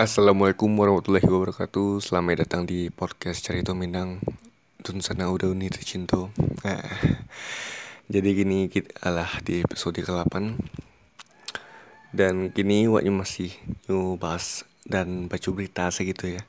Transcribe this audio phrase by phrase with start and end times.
[0.00, 2.00] Assalamualaikum warahmatullahi wabarakatuh.
[2.00, 4.16] Selamat datang di podcast Cerita Minang
[4.80, 6.16] Tun sana udah uni tercinta
[6.64, 6.88] nah,
[8.08, 10.56] Jadi gini kita alah di episode ke-8
[12.16, 13.52] Dan kini waknya masih
[13.92, 16.48] new bahas dan baca berita segitu ya.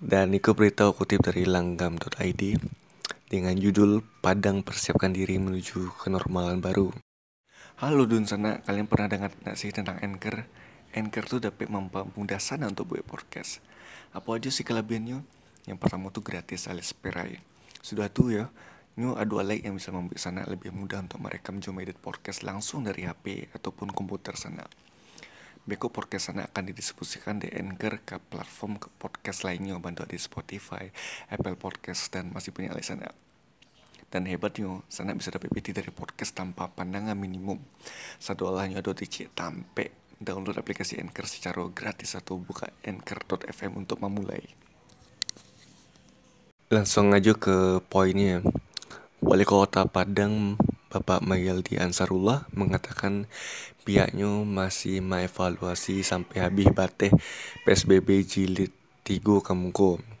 [0.00, 2.42] Dan itu berita kutip dari langgam.id
[3.28, 6.88] Dengan judul Padang persiapkan diri menuju kenormalan baru.
[7.84, 10.63] Halo Dun sana, kalian pernah dengar nggak sih tentang Anchor?
[10.94, 12.38] Anchor tuh dapat mempermudah
[12.70, 13.58] untuk buat podcast.
[14.14, 15.26] Apa aja sih kelebihannya?
[15.66, 17.42] Yang pertama tuh gratis alias perai.
[17.82, 18.46] Sudah tuh ya,
[18.94, 22.86] Nyu ada like yang bisa membuat sana lebih mudah untuk merekam jom edit podcast langsung
[22.86, 24.62] dari HP ataupun komputer sana.
[25.66, 30.86] Beko podcast sana akan didistribusikan di Anchor ke platform ke podcast lainnya bantu di Spotify,
[31.26, 33.10] Apple Podcast dan masih punya lain sana.
[34.14, 37.58] Dan hebatnya, sana bisa dapat PT dari podcast tanpa pandangan minimum.
[38.22, 44.42] Satu olahnya ada di tampe download aplikasi Anchor secara gratis atau buka anchor.fm untuk memulai.
[46.70, 48.40] Langsung aja ke poinnya.
[49.24, 50.60] Wali Kota Padang
[50.92, 53.26] Bapak Mayaldi Ansarullah mengatakan
[53.82, 57.10] pihaknya masih mengevaluasi sampai habis bateh
[57.66, 60.13] PSBB jilid 3 Kamungko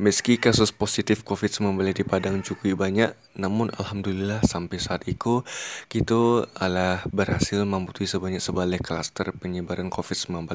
[0.00, 5.44] Meski kasus positif COVID-19 di Padang cukup banyak, namun Alhamdulillah sampai saat itu
[5.92, 10.48] kita adalah berhasil memutus sebanyak sebalik klaster penyebaran COVID-19.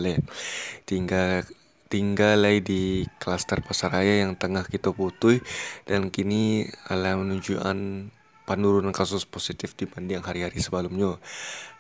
[0.90, 1.46] Tinggal
[1.94, 5.46] tinggal di klaster pasaraya yang tengah kita putus
[5.86, 8.10] dan kini adalah menunjukkan
[8.50, 11.22] penurunan kasus positif dibanding hari-hari sebelumnya.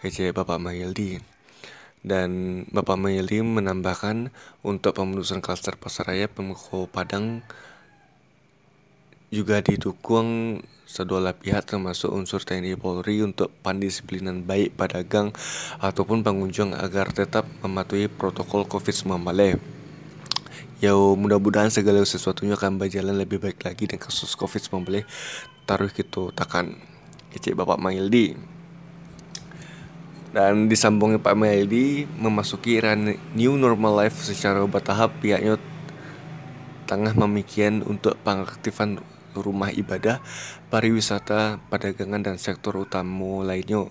[0.05, 1.34] Kece Bapak Mahildi.
[2.06, 4.30] Dan Bapak Mayeli menambahkan
[4.61, 7.42] untuk pemenusan klaster pasaraya Pemko Padang
[9.34, 15.33] juga didukung sedua pihak termasuk unsur TNI Polri untuk pandisiplinan baik pedagang
[15.82, 19.26] ataupun pengunjung agar tetap mematuhi protokol COVID-19.
[20.77, 25.10] Ya mudah-mudahan segala sesuatunya akan berjalan lebih baik lagi dan kasus COVID-19
[25.66, 26.77] taruh gitu takan.
[27.33, 28.55] Kecik Bapak Maildi.
[30.36, 35.56] Dan disambungnya Pak Meldi memasuki era new normal life secara bertahap pihaknya
[36.92, 39.00] tengah memikirkan untuk pengaktifan
[39.32, 40.20] rumah ibadah,
[40.68, 43.88] pariwisata, perdagangan dan sektor utama lainnya.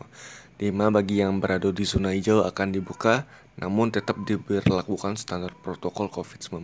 [0.61, 3.25] Lima bagi yang berada di zona hijau akan dibuka,
[3.57, 6.61] namun tetap diberlakukan standar protokol COVID-19.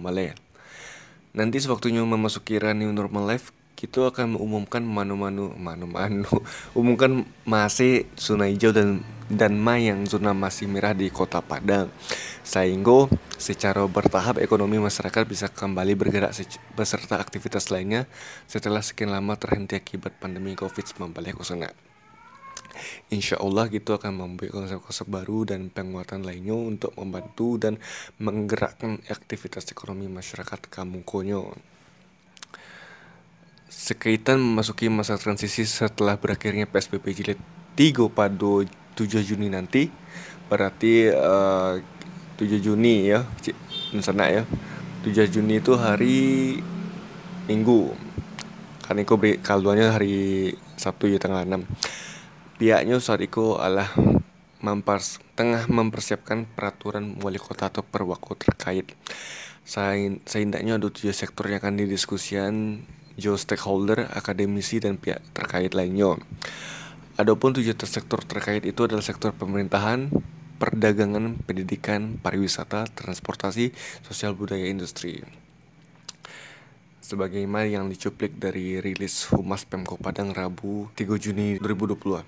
[1.40, 3.48] Nanti sewaktunya memasuki era new normal life,
[3.80, 6.28] kita akan mengumumkan manu-manu manu-manu
[6.78, 9.00] umumkan masih zona hijau dan
[9.32, 11.88] dan ma yang zona masih merah di kota Padang.
[12.44, 13.08] Sehingga
[13.40, 16.36] secara bertahap ekonomi masyarakat bisa kembali bergerak
[16.76, 18.04] beserta aktivitas lainnya
[18.44, 21.16] setelah sekian lama terhenti akibat pandemi COVID-19
[23.08, 27.78] Insya Allah gitu akan membuat konsep-konsep baru dan penguatan lainnya untuk membantu dan
[28.18, 31.54] menggerakkan aktivitas ekonomi masyarakat Kamungkonyo
[33.70, 37.38] sekaitan memasuki masa transisi setelah berakhirnya PSBB jilid
[37.78, 38.66] 3 pada 7
[39.22, 39.86] Juni nanti
[40.50, 43.22] berarti uh, eh, 7 Juni ya
[44.02, 44.42] sana ya
[45.06, 46.18] 7 Juni itu hari
[47.46, 47.90] Minggu.
[48.86, 51.66] Kan itu kalduannya hari Sabtu ya tanggal 6
[52.60, 53.88] pihaknya saat itu adalah
[54.60, 58.92] mempers, tengah mempersiapkan peraturan wali kota atau perwako terkait.
[59.64, 62.84] Sehingga ada tujuh sektor yang akan didiskusikan
[63.18, 66.18] jo stakeholder, akademisi, dan pihak terkait lainnya.
[67.20, 70.08] Adapun tujuh sektor terkait itu adalah sektor pemerintahan,
[70.60, 73.72] perdagangan, pendidikan, pariwisata, transportasi,
[74.04, 75.24] sosial budaya, industri.
[77.00, 82.22] Sebagaimana yang dicuplik dari rilis Humas Pemko Padang Rabu 3 Juni 2020.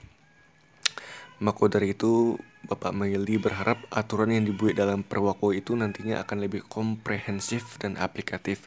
[1.40, 2.36] Maka dari itu,
[2.72, 8.64] Bapak Mayeli berharap aturan yang dibuat dalam perwako itu nantinya akan lebih komprehensif dan aplikatif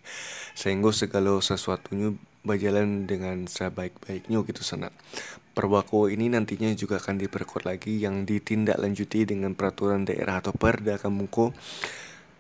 [0.54, 2.14] sehingga segala sesuatunya
[2.46, 4.94] berjalan dengan sebaik-baiknya gitu sana.
[5.58, 11.58] Perwako ini nantinya juga akan diperkuat lagi yang ditindaklanjuti dengan peraturan daerah atau perda kamuko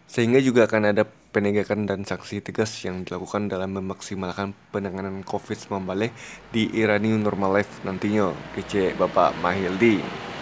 [0.06, 1.02] sehingga juga akan ada
[1.34, 6.14] penegakan dan sanksi tegas yang dilakukan dalam memaksimalkan penanganan COVID-19
[6.54, 8.30] di era new normal life nantinya.
[8.54, 10.35] Kece Bapak Mahildi.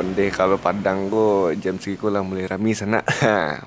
[0.00, 3.04] Onde kalau Padang go jam segitu lah mulai rame sana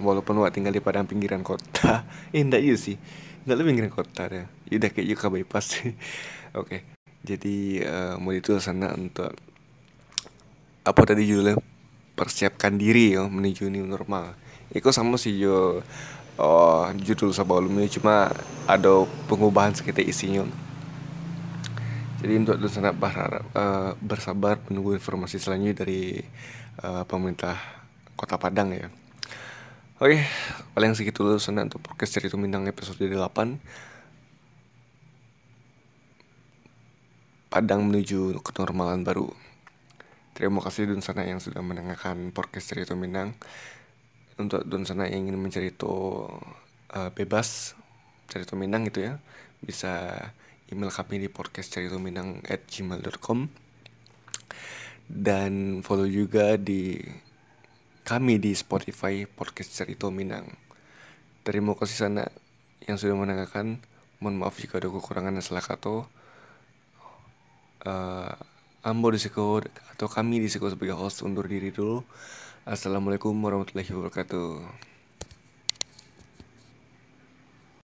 [0.01, 2.01] Walaupun wak tinggal di Padang pinggiran kota.
[2.33, 2.97] Eh iya sih.
[3.45, 5.77] Enggak lebih pinggiran kota deh Udah kayak juga bypass.
[5.77, 5.93] Oke.
[6.57, 6.81] Okay.
[7.21, 9.29] Jadi uh, mau itu sana untuk
[10.81, 11.61] Apa tadi judulnya?
[12.17, 14.33] Persiapkan diri ya menuju new normal.
[14.73, 15.85] Itu sama sih yo.
[16.41, 18.33] Oh, judul sebelumnya cuma
[18.65, 20.49] ada pengubahan sekitar isinya
[22.23, 26.23] jadi untuk itu sangat berharap uh, bersabar menunggu informasi selanjutnya dari
[26.79, 27.59] uh, pemerintah
[28.15, 28.87] Kota Padang ya.
[29.99, 30.23] Oke,
[30.71, 33.11] paling segitu dulu sana untuk podcast cerita Minang episode 8
[37.51, 39.27] Padang menuju kenormalan baru.
[40.33, 43.37] Terima kasih Dun Sana yang sudah mendengarkan podcast cerita Minang.
[44.39, 47.77] Untuk Dun Sana yang ingin mencerita uh, bebas
[48.25, 49.21] cerita Minang gitu ya
[49.61, 50.17] Bisa
[50.71, 52.63] email kami di podcast Minang at
[55.03, 57.01] Dan follow juga di
[58.03, 60.47] kami di Spotify Podcast Cerita Minang.
[61.43, 62.23] Terima kasih sana
[62.87, 63.79] yang sudah mendengarkan.
[64.23, 66.07] Mohon maaf jika ada kekurangan dan salah kata.
[67.83, 68.31] Uh,
[68.83, 69.63] Ambo Disiko
[69.95, 72.03] atau kami Disiko sebagai host undur diri dulu.
[72.63, 74.92] Assalamualaikum warahmatullahi wabarakatuh.